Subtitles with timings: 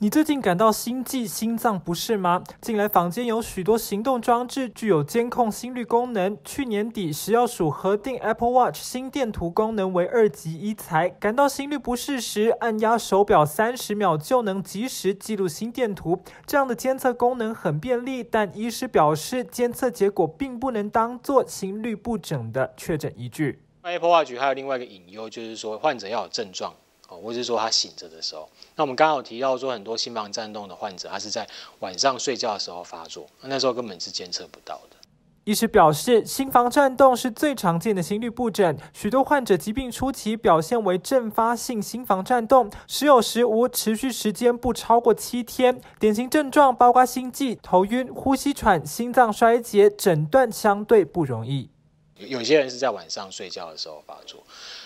[0.00, 2.44] 你最近感到心悸、心脏不适吗？
[2.60, 6.38] 近来坊间有许多行动装置具有监控心率功能。
[6.44, 11.08] 去年底，食药署核定 Apple Watch 心电图功能为二级医材。
[11.08, 16.22] 感到心率不适时，按压手表三十秒就能及时记录心电图。
[16.46, 23.64] 这样的监测功能很便利，但医师表示，监测结果并不能当做心律不整的确诊依据。
[23.82, 26.72] Apple Watch 还有另外一个隐忧，就是说患者要有症状。
[27.08, 31.48] 哦，或者是说他醒着的时候，那我们刚刚有提到说，很多心房颤动的患者，他是在
[31.80, 34.96] 晚上睡觉的时候发作，那时候根本是监测不到的。
[35.44, 45.80] 医师表示，心房颤动是最常见的心律不整，许多患者疾病初期表现为阵发性心房颤动，时有时无，持续时间不超过七天。
[45.98, 51.70] 典型症状包括心悸、头晕、呼吸喘、心脏衰竭，诊断相对不容易。
[52.16, 54.42] 有些人是在晚上睡觉的时候发作，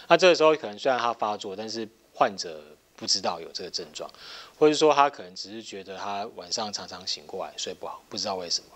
[0.06, 2.62] 那这个时候可能虽然他发作，但是患者
[2.94, 4.10] 不知道有这个症状，
[4.58, 8.70] 或者说他可能只是觉得他晚上常常醒过来睡不好，不知道为什么。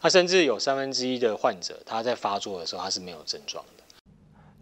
[0.00, 3.64] 他甚至有三分之一的患者，他在发作的时候他是没有症状。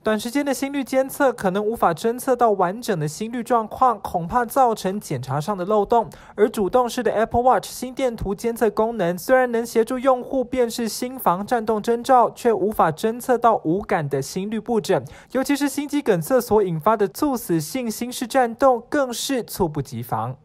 [0.05, 6.11] 短时间的心率监测可能无法侦测到完整的心率状况，恐怕造成检查上的漏洞。
[6.35, 15.03] 而主动式的 Apple Watch 心电图监测功能虽然能协助用户辨识心房颤动征兆，却无法侦测到无感的心率不整，
[15.33, 20.37] 尤其是心肌梗塞所引发的猝死性心室颤动，更是猝不及防。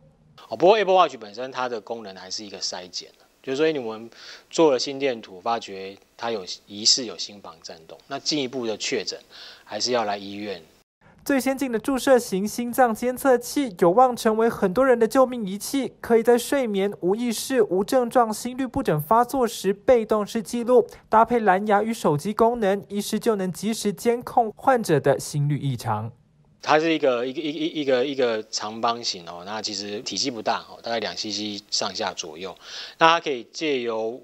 [0.48, 3.10] 哦，不过 Apple Watch 本身它的功能还是一个筛检。
[3.42, 4.10] 就是说，你们
[4.50, 9.20] 做了心电图，发觉他有疑似有心房颤动，那进一步的确诊
[9.64, 10.62] 还是要来医院。
[11.26, 26.12] 最先进的注射型心脏监测器有望成为很多人的救命仪器，可以在睡眠、无意识、无症状心律不整发作时被动式记录，搭配蓝牙与手机功能，医师就能及时监控患者的心率异常。
[26.62, 32.56] 它是一个一个一一一个一个长方形哦，那其实体积不大哦，大概两 cc 上下左右。
[32.98, 34.22] 那它可以借由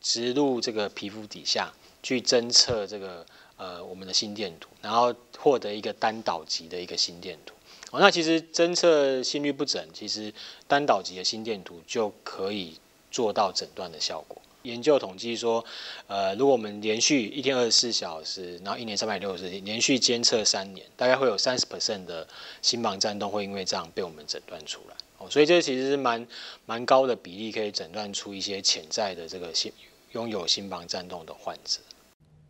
[0.00, 3.24] 植入这个皮肤底下去侦测这个
[3.56, 7.54] 呃我们的心电图，然后获得一个单导级的一个心电图。
[7.90, 10.32] 哦，那其实侦测心律不整，其实
[10.66, 12.76] 单导级的心电图就可以
[13.10, 14.40] 做到诊断的效果。
[14.68, 15.64] 研究统计说，
[16.06, 22.26] 呃，如果我们连续一天二十四小时，然后一年三百六十天，连续监测三年，大概会有三十 percent 的
[22.60, 24.96] 心房颤动会因为这样被我们诊断出来。
[25.16, 26.26] 哦，所以这其实是蛮
[26.66, 29.72] 蛮高的比例，可以诊断出一些潜在的这个心
[30.12, 31.80] 拥有心房颤动的患者。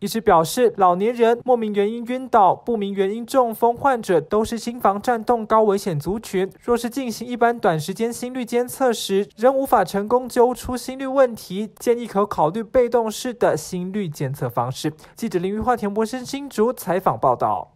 [0.00, 6.48] 医师表示，老年人莫名原因晕倒、不明原因中风患者都是心房颤动高危险族群。
[6.62, 14.92] 若是进行一般短时间心率监测时，仍无法成功揪出心率问题，建议可考虑被动式的心率监测方式。
[15.16, 17.72] 记者林玉华、田博生新竹采访报道。